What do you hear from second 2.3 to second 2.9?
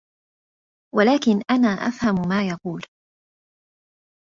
يقول.